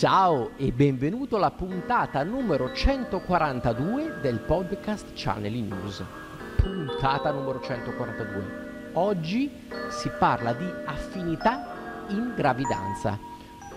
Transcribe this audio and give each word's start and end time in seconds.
Ciao 0.00 0.52
e 0.56 0.72
benvenuto 0.72 1.36
alla 1.36 1.50
puntata 1.50 2.22
numero 2.22 2.72
142 2.72 4.20
del 4.22 4.38
podcast 4.38 5.08
Channel 5.12 5.52
News. 5.52 6.02
Puntata 6.56 7.30
numero 7.30 7.60
142. 7.60 8.92
Oggi 8.94 9.50
si 9.90 10.10
parla 10.18 10.54
di 10.54 10.64
affinità 10.86 12.06
in 12.08 12.32
gravidanza. 12.34 13.18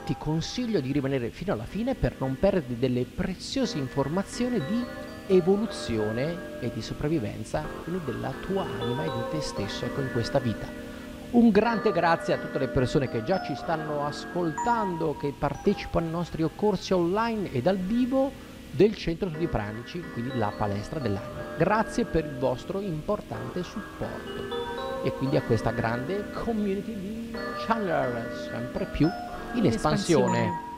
Ti 0.05 0.15
consiglio 0.17 0.79
di 0.79 0.93
rimanere 0.93 1.29
fino 1.29 1.51
alla 1.51 1.65
fine 1.65 1.93
per 1.93 2.15
non 2.19 2.37
perdere 2.39 2.79
delle 2.79 3.03
preziose 3.03 3.77
informazioni 3.77 4.59
di 4.59 4.81
evoluzione 5.27 6.61
e 6.61 6.71
di 6.73 6.81
sopravvivenza 6.81 7.65
quindi 7.83 8.05
della 8.05 8.31
tua 8.45 8.63
anima 8.63 9.03
e 9.03 9.09
di 9.09 9.23
te 9.29 9.41
stesso 9.41 9.83
ecco, 9.83 9.99
in 9.99 10.11
questa 10.13 10.39
vita. 10.39 10.92
Un 11.33 11.49
grande 11.49 11.91
grazie 11.91 12.35
a 12.35 12.37
tutte 12.37 12.59
le 12.59 12.67
persone 12.67 13.09
che 13.09 13.23
già 13.23 13.41
ci 13.41 13.55
stanno 13.55 14.05
ascoltando, 14.05 15.17
che 15.17 15.33
partecipano 15.35 16.05
ai 16.05 16.11
nostri 16.11 16.47
corsi 16.55 16.93
online 16.93 17.51
e 17.51 17.59
dal 17.59 17.77
vivo 17.77 18.31
del 18.69 18.95
Centro 18.95 19.29
Studi 19.29 19.47
Pranici, 19.47 19.99
quindi 20.13 20.37
la 20.37 20.53
palestra 20.55 20.99
dell'anima. 20.99 21.55
Grazie 21.57 22.05
per 22.05 22.25
il 22.25 22.37
vostro 22.37 22.79
importante 22.81 23.63
supporto 23.63 25.01
e 25.03 25.11
quindi 25.13 25.35
a 25.35 25.41
questa 25.41 25.71
grande 25.71 26.29
community 26.33 26.93
di 26.93 27.35
channel 27.65 28.31
sempre 28.51 28.85
più 28.85 29.07
in, 29.07 29.57
in 29.57 29.65
espansione. 29.65 30.37
espansione. 30.37 30.71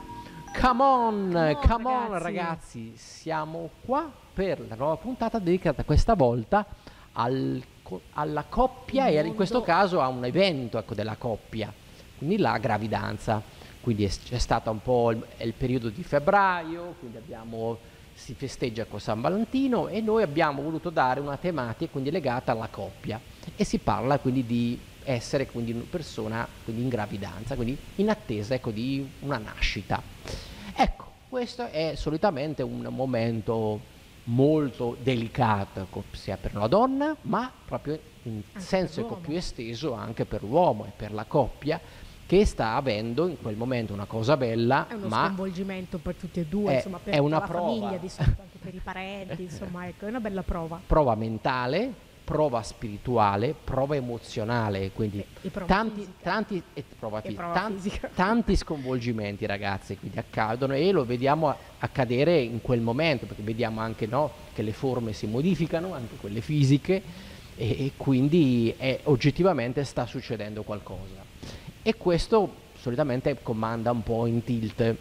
Come 0.58 0.82
on, 0.82 1.30
come, 1.32 1.58
come 1.66 1.88
on 1.90 2.08
ragazzi. 2.08 2.22
ragazzi, 2.22 2.92
siamo 2.96 3.68
qua 3.84 4.10
per 4.32 4.64
la 4.66 4.74
nuova 4.74 4.96
puntata 4.96 5.38
dedicata 5.38 5.84
questa 5.84 6.14
volta 6.14 6.64
al 7.12 7.62
alla 8.14 8.44
coppia 8.48 9.06
e 9.06 9.20
in 9.24 9.34
questo 9.34 9.62
caso 9.62 10.00
a 10.00 10.08
un 10.08 10.24
evento 10.24 10.78
ecco, 10.78 10.94
della 10.94 11.16
coppia, 11.16 11.72
quindi 12.16 12.38
la 12.38 12.58
gravidanza. 12.58 13.42
Quindi 13.80 14.04
è, 14.04 14.10
è 14.30 14.38
stato 14.38 14.70
un 14.70 14.82
po' 14.82 15.12
il, 15.12 15.24
il, 15.38 15.52
periodo 15.52 15.88
di 15.90 16.02
febbraio, 16.02 16.96
quindi 16.98 17.18
abbiamo, 17.18 17.78
si 18.14 18.34
festeggia 18.34 18.84
con 18.84 18.98
San 18.98 19.20
Valentino 19.20 19.86
e 19.86 20.00
noi 20.00 20.22
abbiamo 20.22 20.62
voluto 20.62 20.90
dare 20.90 21.20
una 21.20 21.36
tematica 21.36 21.92
quindi 21.92 22.10
legata 22.10 22.50
alla 22.50 22.66
coppia 22.68 23.20
e 23.54 23.62
si 23.62 23.78
parla 23.78 24.18
quindi 24.18 24.44
di 24.44 24.80
essere 25.04 25.46
quindi 25.46 25.70
una 25.70 25.84
persona 25.88 26.46
quindi 26.64 26.82
in 26.82 26.88
gravidanza, 26.88 27.54
quindi 27.54 27.78
in 27.96 28.10
attesa 28.10 28.54
ecco, 28.54 28.72
di 28.72 29.08
una 29.20 29.38
nascita. 29.38 30.02
Ecco, 30.74 31.04
questo 31.28 31.68
è 31.70 31.92
solitamente 31.94 32.62
un 32.62 32.88
momento 32.90 33.94
molto 34.26 34.96
delicato 35.02 35.86
sia 36.12 36.36
per 36.36 36.54
la 36.54 36.66
donna, 36.66 37.16
ma 37.22 37.52
proprio 37.64 37.98
in 38.22 38.42
anche 38.52 38.60
senso 38.60 39.00
ecco, 39.00 39.16
più 39.16 39.36
esteso 39.36 39.92
anche 39.92 40.24
per 40.24 40.42
l'uomo 40.42 40.84
e 40.86 40.92
per 40.94 41.12
la 41.12 41.24
coppia 41.24 41.80
che 42.26 42.44
sta 42.44 42.74
avendo 42.74 43.28
in 43.28 43.40
quel 43.40 43.56
momento 43.56 43.92
una 43.92 44.04
cosa 44.04 44.36
bella. 44.36 44.88
È 44.88 44.94
uno 44.94 45.06
ma 45.06 45.26
sconvolgimento 45.26 45.98
per 45.98 46.16
tutti 46.16 46.40
e 46.40 46.46
due, 46.46 46.72
è, 46.72 46.74
insomma, 46.76 46.98
per 46.98 47.22
la 47.22 47.40
prova. 47.40 47.68
famiglia, 47.68 47.96
di 47.98 48.08
solito 48.08 48.40
anche 48.42 48.58
per 48.60 48.74
i 48.74 48.80
parenti, 48.82 49.42
insomma, 49.44 49.86
ecco, 49.86 50.06
è 50.06 50.08
una 50.08 50.20
bella 50.20 50.42
prova. 50.42 50.80
Prova 50.84 51.14
mentale, 51.14 51.92
prova 52.26 52.60
spirituale, 52.64 53.54
prova 53.54 53.94
emozionale, 53.94 54.90
quindi 54.90 55.24
prova 55.42 55.64
tanti, 55.64 56.08
tanti, 56.20 56.60
prova 56.98 57.20
prova 57.20 57.52
tanti, 57.52 58.00
tanti, 58.16 58.56
sconvolgimenti 58.56 59.46
ragazzi 59.46 59.96
quindi 59.96 60.18
accadono 60.18 60.74
e 60.74 60.90
lo 60.90 61.04
vediamo 61.04 61.54
accadere 61.78 62.40
in 62.40 62.60
quel 62.60 62.80
momento 62.80 63.26
perché 63.26 63.42
vediamo 63.42 63.80
anche 63.80 64.06
no, 64.06 64.32
che 64.52 64.62
le 64.62 64.72
forme 64.72 65.12
si 65.12 65.28
modificano, 65.28 65.94
anche 65.94 66.16
quelle 66.16 66.40
fisiche 66.40 67.00
e, 67.54 67.84
e 67.86 67.92
quindi 67.96 68.74
è, 68.76 68.98
oggettivamente 69.04 69.84
sta 69.84 70.04
succedendo 70.04 70.64
qualcosa. 70.64 71.24
E 71.80 71.94
questo 71.94 72.64
solitamente 72.76 73.38
comanda 73.40 73.92
un 73.92 74.02
po' 74.02 74.26
in 74.26 74.42
tilt 74.42 74.96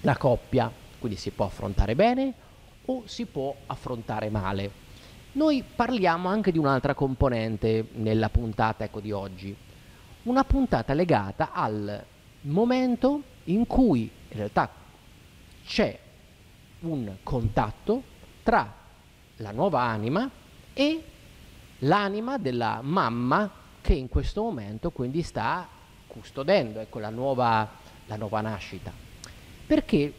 la 0.00 0.16
coppia, 0.16 0.72
quindi 0.98 1.18
si 1.18 1.28
può 1.28 1.44
affrontare 1.44 1.94
bene 1.94 2.32
o 2.86 3.02
si 3.04 3.26
può 3.26 3.54
affrontare 3.66 4.30
male 4.30 4.86
noi 5.32 5.62
parliamo 5.62 6.28
anche 6.28 6.52
di 6.52 6.58
un'altra 6.58 6.94
componente 6.94 7.88
nella 7.94 8.28
puntata 8.28 8.84
ecco, 8.84 9.00
di 9.00 9.12
oggi, 9.12 9.54
una 10.24 10.44
puntata 10.44 10.94
legata 10.94 11.52
al 11.52 12.04
momento 12.42 13.22
in 13.44 13.66
cui 13.66 14.02
in 14.02 14.36
realtà 14.36 14.70
c'è 15.64 15.98
un 16.80 17.16
contatto 17.22 18.02
tra 18.42 18.74
la 19.36 19.50
nuova 19.50 19.82
anima 19.82 20.28
e 20.72 21.04
l'anima 21.80 22.38
della 22.38 22.80
mamma 22.82 23.50
che 23.80 23.94
in 23.94 24.08
questo 24.08 24.42
momento 24.42 24.90
quindi 24.90 25.22
sta 25.22 25.66
custodendo 26.06 26.80
ecco, 26.80 26.98
la, 26.98 27.10
nuova, 27.10 27.68
la 28.06 28.16
nuova 28.16 28.40
nascita. 28.40 28.92
Perché 29.66 30.12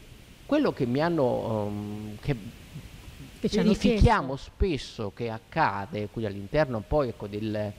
quello 0.46 0.72
che 0.72 0.86
mi 0.86 1.00
hanno, 1.00 1.66
um, 1.66 2.16
che 2.20 2.36
verifichiamo 3.48 4.36
spesso 4.36 5.12
che 5.14 5.30
accade 5.30 6.08
qui 6.08 6.26
all'interno 6.26 6.82
poi 6.86 7.08
ecco, 7.08 7.26
del, 7.26 7.72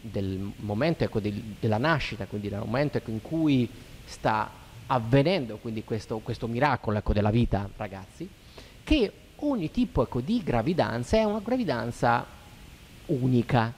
del, 0.00 0.52
momento 0.56 1.04
ecco, 1.04 1.20
del, 1.20 1.34
della 1.58 1.78
nascita, 1.78 2.26
quindi 2.26 2.48
del 2.48 2.60
momento 2.60 2.98
ecco, 2.98 3.10
in 3.10 3.20
cui 3.20 3.68
sta 4.04 4.50
avvenendo 4.86 5.58
quindi 5.58 5.84
questo, 5.84 6.18
questo 6.18 6.46
miracolo 6.46 6.98
ecco, 6.98 7.12
della 7.12 7.30
vita, 7.30 7.68
ragazzi, 7.76 8.28
che 8.84 9.12
ogni 9.36 9.70
tipo 9.70 10.02
ecco, 10.02 10.20
di 10.20 10.42
gravidanza 10.42 11.16
è 11.16 11.24
una 11.24 11.40
gravidanza 11.40 12.24
unica, 13.06 13.72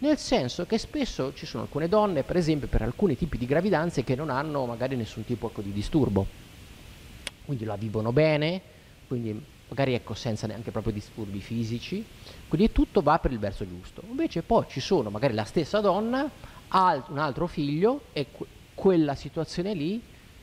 nel 0.00 0.18
senso 0.18 0.66
che 0.66 0.78
spesso 0.78 1.32
ci 1.34 1.46
sono 1.46 1.64
alcune 1.64 1.88
donne, 1.88 2.22
per 2.22 2.36
esempio, 2.36 2.68
per 2.68 2.82
alcuni 2.82 3.16
tipi 3.16 3.38
di 3.38 3.46
gravidanze 3.46 4.04
che 4.04 4.14
non 4.14 4.30
hanno 4.30 4.66
magari 4.66 4.96
nessun 4.96 5.24
tipo 5.24 5.48
ecco, 5.48 5.62
di 5.62 5.72
disturbo, 5.72 6.26
quindi 7.44 7.64
la 7.64 7.76
vivono 7.76 8.12
bene, 8.12 8.60
quindi 9.06 9.56
magari 9.68 9.94
ecco 9.94 10.14
senza 10.14 10.46
neanche 10.46 10.70
proprio 10.70 10.92
disturbi 10.92 11.40
fisici, 11.40 12.04
quindi 12.48 12.72
tutto 12.72 13.00
va 13.00 13.18
per 13.18 13.32
il 13.32 13.38
verso 13.38 13.66
giusto. 13.66 14.02
Invece 14.08 14.42
poi 14.42 14.64
ci 14.68 14.80
sono 14.80 15.10
magari 15.10 15.34
la 15.34 15.44
stessa 15.44 15.80
donna 15.80 16.28
ha 16.68 17.04
un 17.08 17.18
altro 17.18 17.46
figlio 17.46 18.02
e 18.12 18.26
que- 18.30 18.46
quella 18.74 19.14
situazione 19.14 19.74
lì 19.74 20.00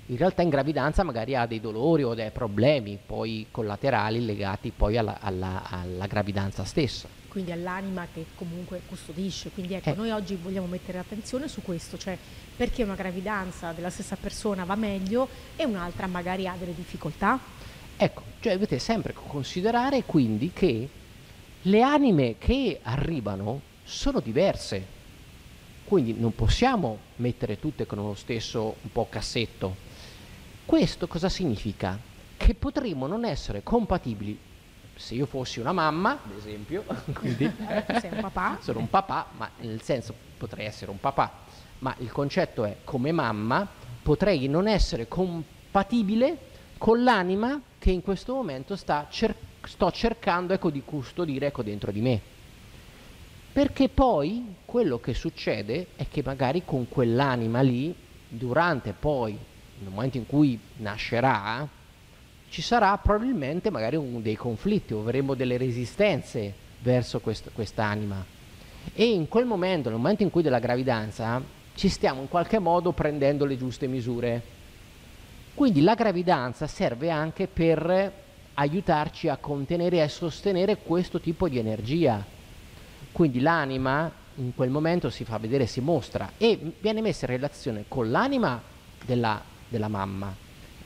in 0.08 0.18
realtà 0.18 0.44
in 0.44 0.50
gravidanza 0.50 1.04
magari 1.04 1.36
ha 1.36 1.48
dei 1.48 1.60
dolori 1.60 2.04
o 2.04 2.14
dei 2.14 2.30
problemi 2.30 3.00
poi 3.04 3.48
collaterali 3.50 4.24
legati 4.24 4.72
poi 4.76 4.98
alla, 4.98 5.20
alla, 5.20 5.64
alla 5.68 6.06
gravidanza 6.06 6.64
stessa. 6.64 7.08
Quindi 7.28 7.52
all'anima 7.52 8.08
che 8.14 8.28
comunque 8.36 8.82
custodisce. 8.86 9.50
Quindi 9.50 9.74
ecco, 9.74 9.90
eh. 9.90 9.96
noi 9.96 10.12
oggi 10.12 10.36
vogliamo 10.36 10.68
mettere 10.68 11.00
attenzione 11.00 11.48
su 11.48 11.62
questo, 11.64 11.98
cioè 11.98 12.18
perché 12.56 12.84
una 12.84 12.96
gravidanza 12.96 13.72
della 13.72 13.90
stessa 13.90 14.16
persona 14.16 14.64
va 14.64 14.76
meglio 14.76 15.28
e 15.56 15.66
un'altra 15.66 16.08
magari 16.08 16.48
ha 16.48 16.56
delle 16.58 16.76
difficoltà. 16.76 17.40
Ecco, 17.98 18.22
cioè 18.42 18.54
dovete 18.54 18.78
sempre 18.80 19.14
considerare 19.14 20.04
quindi 20.04 20.52
che 20.54 20.90
le 21.62 21.82
anime 21.82 22.38
che 22.38 22.80
arrivano 22.84 23.62
sono 23.84 24.20
diverse, 24.20 24.86
quindi 25.86 26.14
non 26.14 26.36
possiamo 26.36 26.98
mettere 27.18 27.58
tutte 27.58 27.86
con 27.86 28.00
uno 28.00 28.14
stesso 28.16 28.76
un 28.82 28.92
po' 28.92 29.08
cassetto. 29.10 29.76
Questo 30.66 31.08
cosa 31.08 31.30
significa? 31.30 31.98
Che 32.36 32.54
potremmo 32.54 33.08
non 33.08 33.24
essere 33.24 33.64
compatibili 33.64 34.38
se 34.96 35.14
io 35.14 35.26
fossi 35.26 35.60
una 35.60 35.72
mamma, 35.72 36.12
ad 36.12 36.38
esempio, 36.38 36.84
quindi 37.18 37.46
eh, 37.46 38.00
sei 38.00 38.12
un 38.12 38.20
papà. 38.22 38.60
sono 38.64 38.80
un 38.80 38.90
papà, 38.90 39.28
ma 39.38 39.50
nel 39.60 39.82
senso 39.82 40.14
potrei 40.38 40.66
essere 40.66 40.92
un 40.92 41.00
papà, 41.00 41.32
ma 41.80 41.96
il 42.00 42.12
concetto 42.12 42.66
è 42.66 42.78
come 42.84 43.12
mamma 43.12 43.68
potrei 44.04 44.48
non 44.48 44.68
essere 44.68 45.08
compatibile 45.08 46.54
con 46.78 47.04
l'anima 47.04 47.62
che 47.78 47.92
in 47.92 48.02
questo 48.02 48.34
momento 48.34 48.76
cer- 49.10 49.36
sto 49.64 49.92
cercando 49.92 50.54
ecco, 50.54 50.70
di 50.70 50.82
custodire 50.84 51.48
ecco, 51.48 51.64
dentro 51.64 51.92
di 51.92 52.02
me. 52.02 52.22
Perché 53.52 53.88
poi 53.88 54.56
quello 54.66 55.00
che 55.00 55.14
succede 55.14 55.88
è 55.96 56.08
che 56.10 56.22
magari 56.24 56.64
con 56.66 56.90
quell'anima 56.90 57.62
lì, 57.62 57.96
durante 58.28 58.94
poi, 58.94 59.38
nel 59.80 59.92
momento 59.92 60.18
in 60.18 60.26
cui 60.26 60.60
nascerà, 60.78 61.68
ci 62.50 62.62
sarà 62.62 62.98
probabilmente 62.98 63.70
magari 63.70 63.96
un, 63.96 64.22
dei 64.22 64.36
conflitti 64.36 64.94
avremo 64.94 65.36
delle 65.36 65.58
resistenze 65.58 66.54
verso 66.80 67.20
quest- 67.20 67.52
quest'anima. 67.54 68.24
E 68.94 69.06
in 69.06 69.28
quel 69.28 69.46
momento, 69.46 69.90
nel 69.90 69.98
momento 69.98 70.24
in 70.24 70.30
cui 70.30 70.42
della 70.42 70.60
gravidanza, 70.60 71.42
ci 71.76 71.90
stiamo 71.90 72.22
in 72.22 72.30
qualche 72.30 72.60
modo 72.60 72.92
prendendo 72.92 73.46
le 73.46 73.58
giuste 73.58 73.88
misure 73.88 74.55
quindi 75.56 75.82
la 75.82 75.96
gravidanza 75.96 76.68
serve 76.68 77.10
anche 77.10 77.48
per 77.48 78.12
aiutarci 78.56 79.30
a 79.30 79.38
contenere 79.38 79.98
e 79.98 80.02
a 80.02 80.10
sostenere 80.10 80.78
questo 80.78 81.22
tipo 81.22 81.48
di 81.48 81.58
energia. 81.58 82.24
Quindi 83.12 83.40
l'anima 83.40 84.12
in 84.36 84.54
quel 84.54 84.70
momento 84.70 85.10
si 85.10 85.24
fa 85.24 85.38
vedere, 85.38 85.66
si 85.66 85.80
mostra 85.80 86.34
e 86.38 86.74
viene 86.80 87.02
messa 87.02 87.26
in 87.26 87.32
relazione 87.32 87.86
con 87.88 88.12
l'anima 88.12 88.62
della, 89.06 89.42
della 89.70 89.88
mamma 89.88 90.36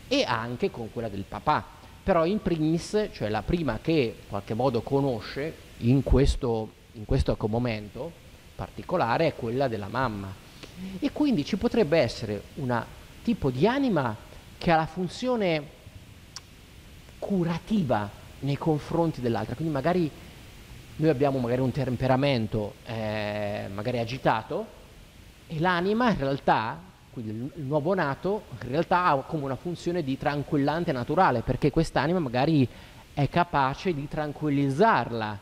e 0.07 0.23
anche 0.23 0.69
con 0.69 0.91
quella 0.93 1.09
del 1.09 1.25
papà. 1.27 1.65
Però 2.03 2.23
in 2.25 2.39
primis, 2.39 3.09
cioè 3.11 3.29
la 3.29 3.41
prima 3.41 3.79
che 3.81 3.91
in 3.91 4.27
qualche 4.29 4.53
modo 4.53 4.81
conosce 4.81 5.53
in 5.77 6.03
questo, 6.03 6.69
in 6.93 7.05
questo 7.05 7.35
momento 7.47 8.11
particolare 8.55 9.27
è 9.27 9.35
quella 9.35 9.67
della 9.67 9.87
mamma. 9.89 10.31
E 10.99 11.11
quindi 11.11 11.43
ci 11.43 11.57
potrebbe 11.57 11.97
essere 11.97 12.43
un 12.55 12.83
tipo 13.23 13.49
di 13.49 13.65
anima 13.65 14.27
che 14.59 14.71
ha 14.71 14.75
la 14.75 14.85
funzione 14.85 15.63
curativa 17.17 18.07
nei 18.41 18.57
confronti 18.57 19.21
dell'altra, 19.21 19.55
quindi 19.55 19.73
magari 19.73 20.11
noi 20.97 21.09
abbiamo 21.09 21.39
magari 21.39 21.61
un 21.61 21.71
temperamento 21.71 22.75
eh, 22.85 23.67
magari 23.73 23.99
agitato 23.99 24.77
e 25.47 25.59
l'anima 25.59 26.11
in 26.11 26.17
realtà, 26.17 26.77
quindi 27.09 27.51
il 27.55 27.63
nuovo 27.63 27.93
nato, 27.93 28.43
in 28.61 28.69
realtà 28.69 29.05
ha 29.05 29.15
come 29.15 29.45
una 29.45 29.55
funzione 29.55 30.03
di 30.03 30.17
tranquillante 30.17 30.91
naturale, 30.91 31.41
perché 31.41 31.71
quest'anima 31.71 32.19
magari 32.19 32.67
è 33.13 33.29
capace 33.29 33.93
di 33.93 34.09
tranquillizzarla 34.09 35.39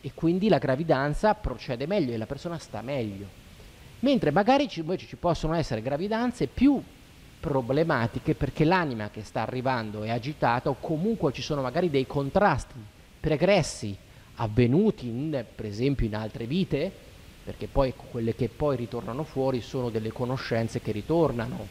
e 0.00 0.12
quindi 0.14 0.48
la 0.48 0.58
gravidanza 0.58 1.34
procede 1.34 1.86
meglio 1.86 2.12
e 2.12 2.16
la 2.16 2.26
persona 2.26 2.58
sta 2.58 2.80
meglio. 2.80 3.26
Mentre 4.00 4.30
magari 4.30 4.68
ci, 4.68 4.80
invece 4.80 5.06
ci 5.06 5.16
possono 5.16 5.54
essere 5.54 5.82
gravidanze 5.82 6.46
più 6.46 6.80
problematiche 7.42 8.36
perché 8.36 8.62
l'anima 8.64 9.10
che 9.10 9.24
sta 9.24 9.42
arrivando 9.42 10.04
è 10.04 10.10
agitata 10.10 10.70
o 10.70 10.76
comunque 10.78 11.32
ci 11.32 11.42
sono 11.42 11.60
magari 11.60 11.90
dei 11.90 12.06
contrasti 12.06 12.74
pregressi 13.18 13.96
avvenuti 14.36 15.08
in, 15.08 15.44
per 15.52 15.66
esempio 15.66 16.06
in 16.06 16.14
altre 16.14 16.46
vite, 16.46 16.90
perché 17.42 17.66
poi 17.66 17.94
quelle 17.94 18.36
che 18.36 18.48
poi 18.48 18.76
ritornano 18.76 19.24
fuori 19.24 19.60
sono 19.60 19.90
delle 19.90 20.12
conoscenze 20.12 20.80
che 20.80 20.92
ritornano, 20.92 21.66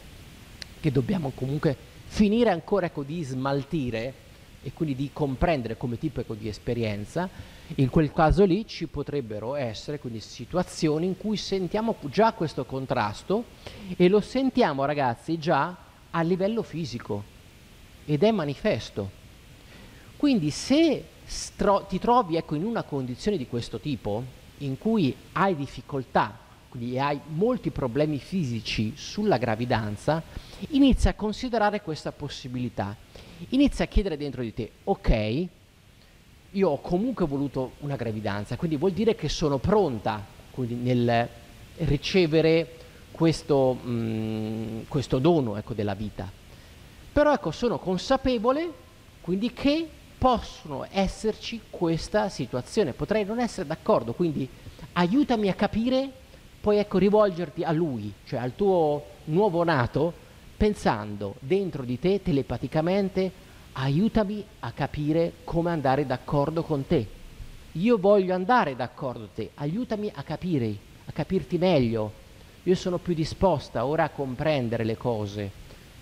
che 0.78 0.92
dobbiamo 0.92 1.32
comunque 1.34 1.74
finire 2.04 2.50
ancora 2.50 2.86
ecco, 2.86 3.02
di 3.02 3.22
smaltire 3.22 4.12
e 4.62 4.72
quindi 4.72 4.94
di 4.94 5.10
comprendere 5.12 5.76
come 5.76 5.98
tipo 5.98 6.20
ecco, 6.20 6.34
di 6.34 6.48
esperienza, 6.48 7.28
in 7.76 7.90
quel 7.90 8.12
caso 8.12 8.44
lì 8.44 8.66
ci 8.66 8.86
potrebbero 8.86 9.54
essere 9.54 9.98
quindi 9.98 10.20
situazioni 10.20 11.06
in 11.06 11.16
cui 11.16 11.36
sentiamo 11.36 11.96
già 12.02 12.32
questo 12.32 12.64
contrasto 12.64 13.44
e 13.96 14.08
lo 14.08 14.20
sentiamo 14.20 14.84
ragazzi 14.84 15.38
già 15.38 15.76
a 16.10 16.20
livello 16.22 16.62
fisico 16.62 17.24
ed 18.04 18.22
è 18.22 18.30
manifesto. 18.30 19.20
Quindi 20.16 20.50
se 20.50 21.04
ti 21.88 21.98
trovi 21.98 22.36
ecco, 22.36 22.54
in 22.54 22.64
una 22.64 22.82
condizione 22.82 23.36
di 23.36 23.46
questo 23.46 23.80
tipo, 23.80 24.22
in 24.58 24.78
cui 24.78 25.14
hai 25.32 25.56
difficoltà, 25.56 26.38
quindi 26.72 26.98
hai 26.98 27.20
molti 27.26 27.70
problemi 27.70 28.18
fisici 28.18 28.94
sulla 28.96 29.36
gravidanza, 29.36 30.22
inizia 30.70 31.10
a 31.10 31.14
considerare 31.14 31.82
questa 31.82 32.12
possibilità. 32.12 32.96
Inizia 33.50 33.84
a 33.84 33.88
chiedere 33.88 34.16
dentro 34.16 34.40
di 34.40 34.54
te, 34.54 34.70
ok, 34.84 35.46
io 36.52 36.68
ho 36.70 36.80
comunque 36.80 37.26
voluto 37.26 37.72
una 37.80 37.96
gravidanza, 37.96 38.56
quindi 38.56 38.78
vuol 38.78 38.92
dire 38.92 39.14
che 39.14 39.28
sono 39.28 39.58
pronta 39.58 40.24
nel 40.54 41.28
ricevere 41.76 42.76
questo, 43.10 43.74
mh, 43.74 43.90
mm, 43.90 44.80
questo 44.88 45.18
dono 45.18 45.58
ecco, 45.58 45.74
della 45.74 45.92
vita. 45.92 46.26
Però 47.12 47.34
ecco, 47.34 47.50
sono 47.50 47.78
consapevole 47.78 48.72
quindi 49.20 49.52
che 49.52 49.86
possono 50.16 50.86
esserci 50.90 51.60
questa 51.68 52.30
situazione, 52.30 52.94
potrei 52.94 53.26
non 53.26 53.40
essere 53.40 53.66
d'accordo, 53.66 54.14
quindi 54.14 54.48
aiutami 54.94 55.50
a 55.50 55.54
capire, 55.54 56.20
poi 56.62 56.78
ecco 56.78 56.98
rivolgerti 56.98 57.64
a 57.64 57.72
lui, 57.72 58.12
cioè 58.24 58.38
al 58.38 58.54
tuo 58.54 59.04
nuovo 59.24 59.64
nato, 59.64 60.12
pensando 60.56 61.34
dentro 61.40 61.82
di 61.82 61.98
te 61.98 62.22
telepaticamente 62.22 63.32
aiutami 63.72 64.44
a 64.60 64.70
capire 64.70 65.32
come 65.42 65.72
andare 65.72 66.06
d'accordo 66.06 66.62
con 66.62 66.86
te. 66.86 67.04
Io 67.72 67.98
voglio 67.98 68.32
andare 68.32 68.76
d'accordo 68.76 69.24
con 69.24 69.34
te, 69.34 69.50
aiutami 69.54 70.08
a 70.14 70.22
capire, 70.22 70.76
a 71.06 71.10
capirti 71.10 71.58
meglio. 71.58 72.12
Io 72.62 72.76
sono 72.76 72.98
più 72.98 73.12
disposta 73.12 73.84
ora 73.84 74.04
a 74.04 74.10
comprendere 74.10 74.84
le 74.84 74.96
cose, 74.96 75.50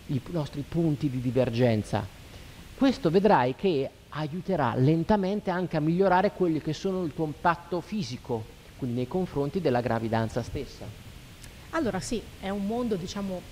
i 0.08 0.20
nostri 0.26 0.62
punti 0.68 1.08
di 1.08 1.22
divergenza. 1.22 2.06
Questo 2.76 3.08
vedrai 3.08 3.54
che 3.54 3.88
aiuterà 4.10 4.74
lentamente 4.76 5.50
anche 5.50 5.78
a 5.78 5.80
migliorare 5.80 6.32
quelli 6.32 6.60
che 6.60 6.74
sono 6.74 7.02
il 7.02 7.14
tuo 7.14 7.24
impatto 7.24 7.80
fisico, 7.80 8.58
quindi 8.80 8.96
nei 8.96 9.08
confronti 9.08 9.60
della 9.60 9.82
gravidanza 9.82 10.42
stessa. 10.42 10.86
Allora 11.72 12.00
sì, 12.00 12.20
è 12.40 12.48
un 12.48 12.66
mondo 12.66 12.96
diciamo 12.96 13.42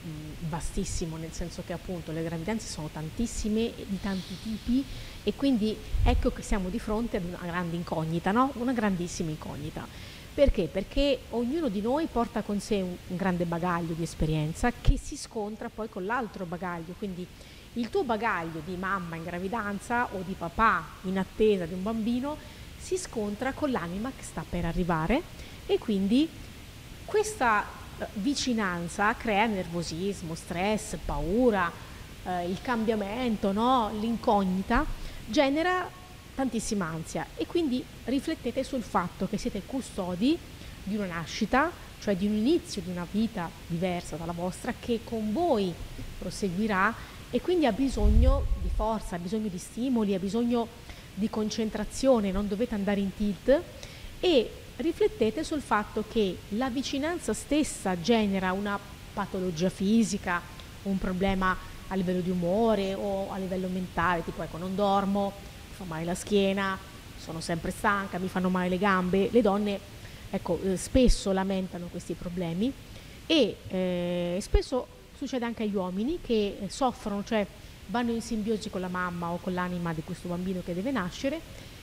vastissimo, 0.48 1.18
nel 1.18 1.32
senso 1.32 1.62
che 1.64 1.74
appunto 1.74 2.12
le 2.12 2.24
gravidanze 2.24 2.66
sono 2.66 2.88
tantissime, 2.90 3.70
di 3.76 4.00
tanti 4.00 4.34
tipi 4.42 4.82
e 5.22 5.34
quindi 5.34 5.76
ecco 6.02 6.30
che 6.30 6.40
siamo 6.40 6.70
di 6.70 6.78
fronte 6.78 7.18
ad 7.18 7.24
una 7.24 7.38
grande 7.42 7.76
incognita, 7.76 8.32
no? 8.32 8.50
una 8.54 8.72
grandissima 8.72 9.28
incognita. 9.30 9.86
Perché? 10.34 10.64
Perché 10.64 11.20
ognuno 11.30 11.68
di 11.68 11.82
noi 11.82 12.06
porta 12.10 12.40
con 12.40 12.58
sé 12.58 12.80
un, 12.80 12.96
un 13.08 13.16
grande 13.16 13.44
bagaglio 13.44 13.92
di 13.92 14.02
esperienza 14.02 14.72
che 14.72 14.96
si 14.96 15.16
scontra 15.16 15.68
poi 15.68 15.90
con 15.90 16.06
l'altro 16.06 16.46
bagaglio, 16.46 16.94
quindi 16.96 17.26
il 17.74 17.90
tuo 17.90 18.02
bagaglio 18.02 18.62
di 18.64 18.76
mamma 18.76 19.16
in 19.16 19.24
gravidanza 19.24 20.08
o 20.12 20.22
di 20.26 20.34
papà 20.36 20.84
in 21.02 21.18
attesa 21.18 21.66
di 21.66 21.74
un 21.74 21.82
bambino 21.82 22.36
si 22.78 22.96
scontra 22.96 23.52
con 23.52 23.70
l'anima 23.70 24.10
che 24.16 24.22
sta 24.22 24.44
per 24.48 24.64
arrivare 24.64 25.22
e 25.66 25.78
quindi 25.78 26.28
questa 27.04 27.66
vicinanza 28.14 29.14
crea 29.14 29.46
nervosismo, 29.46 30.34
stress, 30.34 30.96
paura, 31.04 31.70
eh, 32.24 32.48
il 32.48 32.60
cambiamento, 32.62 33.52
no? 33.52 33.90
l'incognita, 33.98 34.84
genera 35.26 35.90
tantissima 36.34 36.86
ansia 36.86 37.26
e 37.36 37.46
quindi 37.46 37.84
riflettete 38.04 38.62
sul 38.62 38.82
fatto 38.82 39.26
che 39.26 39.36
siete 39.38 39.62
custodi 39.66 40.38
di 40.84 40.96
una 40.96 41.06
nascita, 41.06 41.70
cioè 42.00 42.16
di 42.16 42.26
un 42.26 42.34
inizio 42.34 42.80
di 42.80 42.90
una 42.90 43.06
vita 43.10 43.50
diversa 43.66 44.16
dalla 44.16 44.32
vostra 44.32 44.72
che 44.78 45.00
con 45.02 45.32
voi 45.32 45.74
proseguirà 46.18 46.94
e 47.30 47.40
quindi 47.40 47.66
ha 47.66 47.72
bisogno 47.72 48.44
di 48.62 48.70
forza, 48.72 49.16
ha 49.16 49.18
bisogno 49.18 49.48
di 49.48 49.58
stimoli, 49.58 50.14
ha 50.14 50.18
bisogno 50.18 50.68
di 51.18 51.28
concentrazione, 51.28 52.30
non 52.30 52.48
dovete 52.48 52.74
andare 52.74 53.00
in 53.00 53.14
tilt 53.14 53.62
e 54.20 54.50
riflettete 54.76 55.42
sul 55.42 55.60
fatto 55.60 56.04
che 56.08 56.38
la 56.50 56.70
vicinanza 56.70 57.32
stessa 57.32 58.00
genera 58.00 58.52
una 58.52 58.78
patologia 59.12 59.68
fisica, 59.68 60.40
un 60.84 60.98
problema 60.98 61.56
a 61.88 61.94
livello 61.94 62.20
di 62.20 62.30
umore 62.30 62.94
o 62.94 63.30
a 63.32 63.38
livello 63.38 63.68
mentale, 63.68 64.24
tipo 64.24 64.42
ecco 64.42 64.58
non 64.58 64.74
dormo, 64.74 65.32
mi 65.68 65.74
fa 65.74 65.84
male 65.84 66.04
la 66.04 66.14
schiena, 66.14 66.78
sono 67.18 67.40
sempre 67.40 67.70
stanca, 67.70 68.18
mi 68.18 68.28
fanno 68.28 68.48
male 68.48 68.68
le 68.68 68.78
gambe. 68.78 69.28
Le 69.30 69.42
donne 69.42 69.80
ecco, 70.30 70.60
eh, 70.62 70.76
spesso 70.76 71.32
lamentano 71.32 71.86
questi 71.86 72.14
problemi 72.14 72.72
e 73.26 73.56
eh, 73.68 74.38
spesso 74.40 74.86
succede 75.16 75.44
anche 75.44 75.64
agli 75.64 75.74
uomini 75.74 76.20
che 76.22 76.58
soffrono, 76.68 77.24
cioè 77.24 77.44
vanno 77.88 78.12
in 78.12 78.22
simbiosi 78.22 78.70
con 78.70 78.80
la 78.80 78.88
mamma 78.88 79.30
o 79.30 79.38
con 79.38 79.52
l'anima 79.52 79.92
di 79.92 80.02
questo 80.02 80.28
bambino 80.28 80.62
che 80.64 80.74
deve 80.74 80.90
nascere 80.90 81.40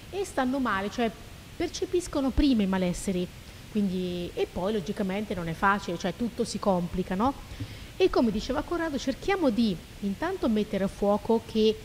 e 0.09 0.25
stanno 0.25 0.59
male, 0.59 0.89
cioè 0.89 1.11
percepiscono 1.55 2.29
prima 2.29 2.63
i 2.63 2.67
malesseri. 2.67 3.27
Quindi, 3.71 4.31
e 4.33 4.47
poi 4.51 4.73
logicamente 4.73 5.33
non 5.33 5.49
è 5.49 5.53
facile, 5.53 5.97
cioè 5.97 6.13
tutto 6.15 6.45
si 6.45 6.59
complica, 6.59 7.13
no? 7.13 7.33
E 7.97 8.09
come 8.09 8.31
diceva 8.31 8.61
Corrado, 8.61 8.97
cerchiamo 8.97 9.49
di 9.49 9.75
intanto 10.01 10.47
mettere 10.47 10.85
a 10.85 10.87
fuoco 10.87 11.41
che 11.45 11.77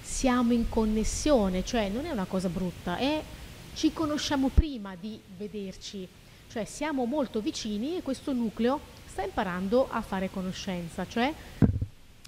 siamo 0.00 0.52
in 0.52 0.68
connessione, 0.68 1.64
cioè 1.64 1.88
non 1.88 2.04
è 2.04 2.10
una 2.10 2.24
cosa 2.24 2.48
brutta, 2.48 2.98
è 2.98 3.22
ci 3.74 3.92
conosciamo 3.92 4.48
prima 4.48 4.94
di 4.98 5.18
vederci, 5.36 6.06
cioè 6.48 6.64
siamo 6.64 7.04
molto 7.04 7.40
vicini 7.40 7.96
e 7.96 8.02
questo 8.02 8.32
nucleo 8.32 8.80
sta 9.06 9.22
imparando 9.22 9.88
a 9.90 10.02
fare 10.02 10.30
conoscenza, 10.30 11.06
cioè 11.08 11.32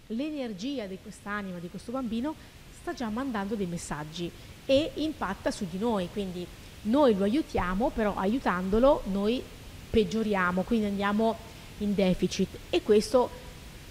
l'energia 0.08 0.86
di 0.86 0.98
quest'anima, 1.02 1.58
di 1.58 1.68
questo 1.68 1.92
bambino, 1.92 2.34
sta 2.80 2.92
già 2.94 3.08
mandando 3.08 3.54
dei 3.54 3.66
messaggi 3.66 4.30
e 4.64 4.92
impatta 4.94 5.50
su 5.50 5.66
di 5.70 5.78
noi, 5.78 6.08
quindi 6.12 6.46
noi 6.82 7.16
lo 7.16 7.24
aiutiamo, 7.24 7.90
però 7.90 8.14
aiutandolo 8.16 9.02
noi 9.06 9.42
peggioriamo, 9.90 10.62
quindi 10.62 10.86
andiamo 10.86 11.36
in 11.78 11.94
deficit. 11.94 12.56
E 12.70 12.82
questo 12.82 13.28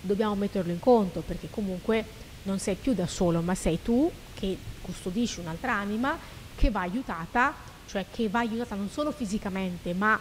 dobbiamo 0.01 0.35
metterlo 0.35 0.71
in 0.71 0.79
conto 0.79 1.21
perché 1.21 1.49
comunque 1.49 2.05
non 2.43 2.59
sei 2.59 2.75
più 2.75 2.93
da 2.93 3.07
solo, 3.07 3.41
ma 3.41 3.55
sei 3.55 3.81
tu 3.81 4.09
che 4.33 4.57
custodisci 4.81 5.39
un'altra 5.39 5.73
anima 5.73 6.17
che 6.55 6.69
va 6.69 6.81
aiutata, 6.81 7.53
cioè 7.87 8.05
che 8.11 8.29
va 8.29 8.39
aiutata 8.39 8.75
non 8.75 8.89
solo 8.89 9.11
fisicamente, 9.11 9.93
ma 9.93 10.17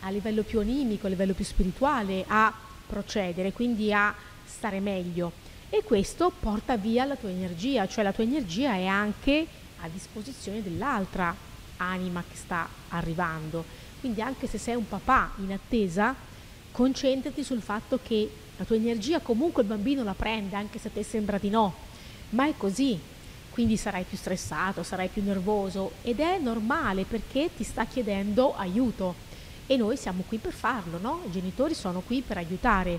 a 0.00 0.10
livello 0.10 0.42
più 0.42 0.60
animico, 0.60 1.06
a 1.06 1.10
livello 1.10 1.34
più 1.34 1.44
spirituale 1.44 2.24
a 2.26 2.52
procedere, 2.86 3.52
quindi 3.52 3.92
a 3.92 4.14
stare 4.48 4.80
meglio. 4.80 5.32
E 5.70 5.82
questo 5.84 6.32
porta 6.38 6.76
via 6.76 7.04
la 7.04 7.16
tua 7.16 7.30
energia, 7.30 7.86
cioè 7.86 8.02
la 8.02 8.12
tua 8.12 8.24
energia 8.24 8.72
è 8.74 8.86
anche 8.86 9.46
a 9.80 9.88
disposizione 9.88 10.62
dell'altra 10.62 11.34
anima 11.76 12.24
che 12.28 12.36
sta 12.36 12.68
arrivando. 12.88 13.64
Quindi 14.00 14.22
anche 14.22 14.46
se 14.46 14.58
sei 14.58 14.76
un 14.76 14.88
papà 14.88 15.32
in 15.38 15.52
attesa, 15.52 16.14
concentrati 16.70 17.42
sul 17.42 17.60
fatto 17.60 17.98
che 18.02 18.30
la 18.56 18.64
tua 18.64 18.76
energia 18.76 19.20
comunque 19.20 19.62
il 19.62 19.68
bambino 19.68 20.02
la 20.02 20.14
prende, 20.14 20.56
anche 20.56 20.78
se 20.78 20.88
a 20.88 20.90
te 20.92 21.02
sembra 21.02 21.38
di 21.38 21.50
no, 21.50 21.74
ma 22.30 22.46
è 22.46 22.54
così. 22.56 22.98
Quindi 23.50 23.76
sarai 23.76 24.04
più 24.04 24.16
stressato, 24.16 24.82
sarai 24.82 25.08
più 25.08 25.22
nervoso 25.22 25.92
ed 26.02 26.20
è 26.20 26.38
normale 26.38 27.04
perché 27.04 27.50
ti 27.56 27.64
sta 27.64 27.84
chiedendo 27.86 28.56
aiuto 28.56 29.26
e 29.66 29.76
noi 29.76 29.96
siamo 29.96 30.22
qui 30.26 30.38
per 30.38 30.52
farlo, 30.52 30.98
no? 30.98 31.22
I 31.26 31.30
genitori 31.30 31.74
sono 31.74 32.00
qui 32.00 32.22
per 32.22 32.36
aiutare 32.36 32.98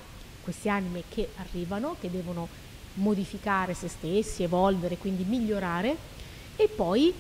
queste 0.50 0.70
anime 0.70 1.04
che 1.10 1.30
arrivano, 1.38 1.96
che 2.00 2.10
devono 2.10 2.48
modificare 2.96 3.76
se 3.76 3.88
stessi, 3.88 4.42
evolvere, 4.42 4.98
quindi 4.98 5.24
migliorare 5.24 5.96
e 6.56 6.68
poi 6.68 7.14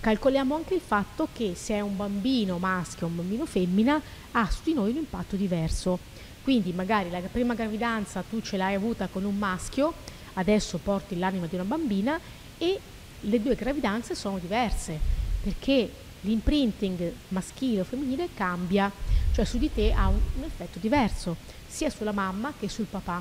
calcoliamo 0.00 0.56
anche 0.56 0.74
il 0.74 0.80
fatto 0.80 1.28
che 1.32 1.54
se 1.54 1.74
è 1.74 1.80
un 1.80 1.96
bambino 1.96 2.58
maschio 2.58 3.06
o 3.06 3.10
un 3.10 3.16
bambino 3.16 3.46
femmina 3.46 4.00
ha 4.32 4.50
su 4.50 4.60
di 4.64 4.74
noi 4.74 4.90
un 4.90 4.96
impatto 4.96 5.36
diverso. 5.36 5.98
Quindi 6.42 6.72
magari 6.72 7.10
la 7.10 7.20
prima 7.20 7.54
gravidanza 7.54 8.24
tu 8.28 8.40
ce 8.40 8.56
l'hai 8.56 8.74
avuta 8.74 9.06
con 9.06 9.24
un 9.24 9.38
maschio, 9.38 9.94
adesso 10.34 10.78
porti 10.78 11.16
l'anima 11.16 11.46
di 11.46 11.54
una 11.54 11.64
bambina 11.64 12.18
e 12.58 12.80
le 13.20 13.40
due 13.40 13.54
gravidanze 13.54 14.16
sono 14.16 14.38
diverse 14.38 14.98
perché 15.42 15.90
l'imprinting 16.22 17.12
maschile 17.28 17.80
o 17.80 17.84
femminile 17.84 18.30
cambia, 18.34 18.90
cioè 19.34 19.44
su 19.44 19.58
di 19.58 19.72
te 19.72 19.92
ha 19.92 20.06
un, 20.06 20.20
un 20.36 20.44
effetto 20.44 20.78
diverso, 20.78 21.36
sia 21.66 21.90
sulla 21.90 22.12
mamma 22.12 22.52
che 22.58 22.68
sul 22.68 22.86
papà. 22.86 23.20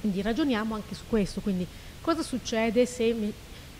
Quindi 0.00 0.22
ragioniamo 0.22 0.74
anche 0.74 0.94
su 0.94 1.02
questo, 1.08 1.40
quindi 1.42 1.66
cosa 2.00 2.22
succede 2.22 2.86
se 2.86 3.14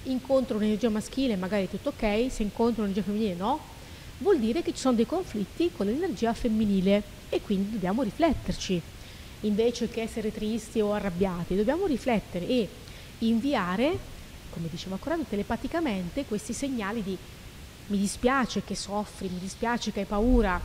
incontro 0.03 0.57
un'energia 0.57 0.91
maschile 0.91 1.35
magari 1.37 1.69
tutto 1.69 1.89
ok, 1.91 2.27
se 2.31 2.43
incontro 2.43 2.83
un'energia 2.83 3.03
femminile 3.03 3.35
no? 3.35 3.75
Vuol 4.19 4.39
dire 4.39 4.63
che 4.63 4.73
ci 4.73 4.81
sono 4.81 4.97
dei 4.97 5.07
conflitti 5.07 5.71
con 5.75 5.87
l'energia 5.87 6.33
femminile 6.35 7.03
e 7.29 7.41
quindi 7.41 7.73
dobbiamo 7.73 8.03
rifletterci. 8.03 8.81
Invece 9.41 9.89
che 9.89 10.03
essere 10.03 10.33
tristi 10.33 10.81
o 10.81 10.93
arrabbiati, 10.93 11.57
dobbiamo 11.57 11.87
riflettere 11.87 12.47
e 12.47 12.69
inviare, 13.21 13.99
come 14.51 14.69
diceva 14.71 14.97
Corrado, 14.97 15.25
telepaticamente 15.29 16.25
questi 16.25 16.53
segnali 16.53 17.03
di 17.03 17.17
mi 17.89 17.99
dispiace 17.99 18.65
che 18.65 18.75
soffri, 18.75 19.29
mi 19.29 19.39
dispiace 19.39 19.93
che 19.93 20.01
hai 20.01 20.07
paura, 20.07 20.61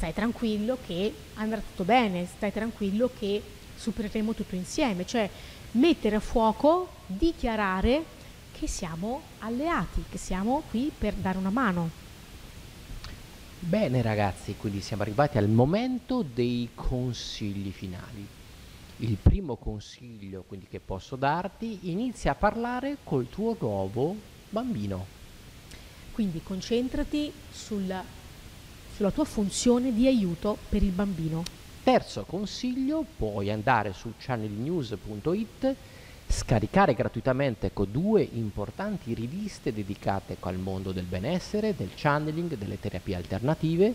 stai 0.00 0.14
tranquillo 0.14 0.78
che 0.86 1.12
andrà 1.34 1.58
tutto 1.60 1.84
bene, 1.84 2.24
stai 2.24 2.50
tranquillo 2.50 3.10
che 3.18 3.42
supereremo 3.76 4.32
tutto 4.32 4.54
insieme, 4.54 5.04
cioè 5.04 5.28
mettere 5.72 6.16
a 6.16 6.20
fuoco, 6.20 6.88
dichiarare 7.06 8.02
che 8.50 8.66
siamo 8.66 9.20
alleati, 9.40 10.02
che 10.08 10.16
siamo 10.16 10.62
qui 10.70 10.90
per 10.96 11.12
dare 11.12 11.36
una 11.36 11.50
mano. 11.50 11.90
Bene 13.58 14.00
ragazzi, 14.00 14.54
quindi 14.56 14.80
siamo 14.80 15.02
arrivati 15.02 15.36
al 15.36 15.50
momento 15.50 16.22
dei 16.22 16.70
consigli 16.74 17.70
finali. 17.70 18.26
Il 19.00 19.18
primo 19.20 19.56
consiglio 19.56 20.44
quindi, 20.48 20.66
che 20.70 20.80
posso 20.80 21.16
darti, 21.16 21.90
inizia 21.90 22.30
a 22.30 22.36
parlare 22.36 22.96
col 23.04 23.28
tuo 23.28 23.54
nuovo 23.60 24.16
bambino. 24.48 25.04
Quindi 26.12 26.42
concentrati 26.42 27.30
sulla, 27.50 28.02
sulla 29.00 29.12
tua 29.12 29.24
funzione 29.24 29.94
di 29.94 30.06
aiuto 30.06 30.58
per 30.68 30.82
il 30.82 30.90
bambino. 30.90 31.42
Terzo 31.82 32.24
consiglio, 32.24 33.02
puoi 33.16 33.50
andare 33.50 33.94
su 33.94 34.12
channelnews.it 34.18 35.74
scaricare 36.28 36.92
gratuitamente 36.92 37.72
con 37.72 37.90
due 37.90 38.28
importanti 38.30 39.14
riviste 39.14 39.72
dedicate 39.72 40.36
al 40.40 40.58
mondo 40.58 40.92
del 40.92 41.06
benessere, 41.06 41.74
del 41.74 41.92
channeling, 41.94 42.58
delle 42.58 42.78
terapie 42.78 43.14
alternative 43.16 43.94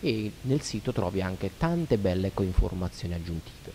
e 0.00 0.32
nel 0.40 0.62
sito 0.62 0.90
trovi 0.90 1.20
anche 1.20 1.50
tante 1.58 1.98
belle 1.98 2.32
informazioni 2.38 3.12
aggiuntive. 3.12 3.72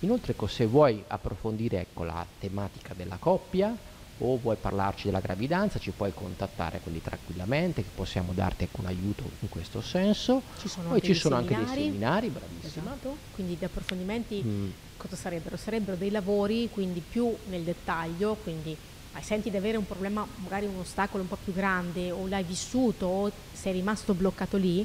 Inoltre 0.00 0.34
se 0.46 0.64
vuoi 0.64 1.04
approfondire 1.08 1.80
ecco, 1.80 2.04
la 2.04 2.24
tematica 2.38 2.94
della 2.94 3.16
coppia 3.18 3.76
o 4.18 4.36
vuoi 4.36 4.56
parlarci 4.56 5.06
della 5.06 5.20
gravidanza 5.20 5.78
ci 5.78 5.90
puoi 5.90 6.12
contattare 6.14 6.80
quindi 6.80 7.02
tranquillamente 7.02 7.82
che 7.82 7.88
possiamo 7.94 8.32
darti 8.32 8.64
ecco, 8.64 8.80
un 8.80 8.86
aiuto 8.86 9.24
in 9.40 9.48
questo 9.48 9.80
senso. 9.80 10.42
Ci 10.58 10.68
sono, 10.68 10.90
Poi 10.90 11.02
ci 11.02 11.14
sono 11.14 11.36
anche 11.36 11.56
dei 11.56 11.66
seminari, 11.66 12.28
bravissima. 12.28 12.92
Esatto. 12.92 13.16
Quindi 13.32 13.56
di 13.58 13.64
approfondimenti 13.64 14.42
mm 14.44 14.70
cosa 15.02 15.16
sarebbero? 15.16 15.56
Sarebbero 15.56 15.96
dei 15.96 16.10
lavori 16.10 16.68
quindi 16.70 17.00
più 17.00 17.34
nel 17.48 17.62
dettaglio, 17.62 18.36
quindi 18.42 18.76
hai 19.14 19.22
senti 19.22 19.50
di 19.50 19.56
avere 19.56 19.76
un 19.76 19.86
problema, 19.86 20.24
magari 20.36 20.66
un 20.66 20.78
ostacolo 20.78 21.24
un 21.24 21.28
po' 21.28 21.38
più 21.42 21.52
grande 21.52 22.10
o 22.12 22.28
l'hai 22.28 22.44
vissuto 22.44 23.06
o 23.06 23.32
sei 23.52 23.72
rimasto 23.72 24.14
bloccato 24.14 24.56
lì, 24.56 24.84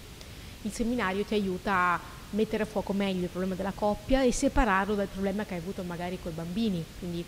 il 0.64 0.72
seminario 0.72 1.24
ti 1.24 1.36
aiuta 1.36 1.74
a 1.74 2.00
mettere 2.32 2.64
a 2.64 2.66
fuoco 2.66 2.94
meglio 2.94 3.24
il 3.24 3.30
problema 3.30 3.56
della 3.56 3.72
coppia 3.74 4.24
e 4.24 4.34
separarlo 4.34 4.96
dal 4.96 5.08
problema 5.08 5.46
che 5.46 5.54
hai 5.54 5.60
avuto 5.60 5.84
magari 5.84 6.18
con 6.22 6.32
i 6.32 6.36
bambini, 6.36 6.84
quindi 6.98 7.24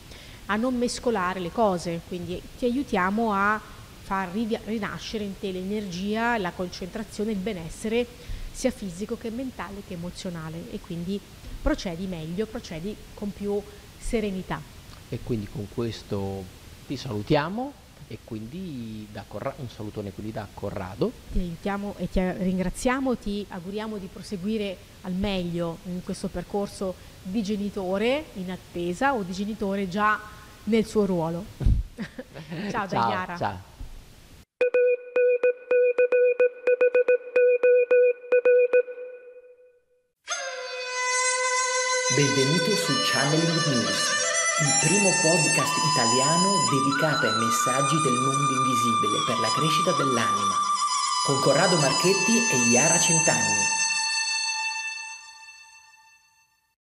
a 0.51 0.55
non 0.55 0.75
mescolare 0.77 1.39
le 1.39 1.51
cose, 1.51 2.01
quindi 2.07 2.41
ti 2.57 2.65
aiutiamo 2.65 3.31
a 3.33 3.59
far 4.01 4.29
rinascere 4.31 5.23
in 5.23 5.37
te 5.39 5.51
l'energia, 5.51 6.37
la 6.37 6.51
concentrazione, 6.51 7.31
il 7.31 7.37
benessere 7.37 8.05
sia 8.51 8.71
fisico 8.71 9.15
che 9.15 9.29
mentale 9.29 9.83
che 9.87 9.93
emozionale 9.93 10.71
e 10.71 10.79
quindi 10.79 11.19
procedi 11.61 12.07
meglio, 12.07 12.47
procedi 12.47 12.95
con 13.13 13.31
più 13.31 13.61
serenità. 13.99 14.59
E 15.09 15.19
quindi 15.23 15.47
con 15.47 15.67
questo 15.71 16.43
ti 16.87 16.97
salutiamo 16.97 17.73
e 18.07 18.17
quindi 18.23 19.07
da 19.11 19.23
Corra- 19.27 19.53
un 19.57 19.69
salutone 19.69 20.11
quindi 20.11 20.31
da 20.31 20.47
Corrado. 20.51 21.11
Ti 21.31 21.37
aiutiamo 21.37 21.93
e 21.97 22.09
ti 22.09 22.19
ringraziamo, 22.19 23.15
ti 23.17 23.45
auguriamo 23.47 23.97
di 23.97 24.09
proseguire 24.11 24.75
al 25.01 25.13
meglio 25.13 25.77
in 25.85 26.03
questo 26.03 26.27
percorso 26.27 26.95
di 27.21 27.43
genitore 27.43 28.25
in 28.33 28.49
attesa 28.49 29.13
o 29.13 29.21
di 29.21 29.31
genitore 29.31 29.87
già 29.87 30.37
nel 30.69 30.85
suo 30.85 31.05
ruolo. 31.05 31.43
ciao, 32.69 32.69
ciao 32.69 32.87
Daniara. 32.87 33.37
Ciao. 33.37 33.67
Benvenuto 42.15 42.75
su 42.75 42.91
Channeling 43.11 43.65
News, 43.67 44.01
il 44.61 44.87
primo 44.87 45.09
podcast 45.21 45.73
italiano 45.93 46.51
dedicato 46.69 47.27
ai 47.27 47.45
messaggi 47.45 47.95
del 48.01 48.13
mondo 48.13 48.51
invisibile 48.51 49.23
per 49.25 49.39
la 49.39 49.47
crescita 49.55 49.91
dell'anima, 49.93 50.55
con 51.25 51.39
Corrado 51.39 51.77
Marchetti 51.77 52.35
e 52.51 52.69
Iara 52.71 52.99
Centanni. 52.99 53.88